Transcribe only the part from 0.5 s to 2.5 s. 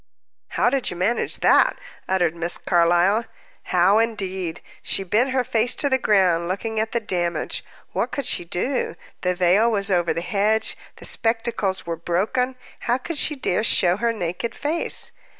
"How did you manage that?" uttered